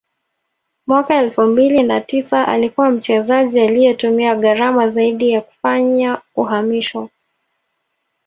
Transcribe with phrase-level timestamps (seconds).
[0.87, 7.09] mwaka elfu mbili na tisa alikuwa mchezaji aliye tumia gharama zaidi kufanya uhamisho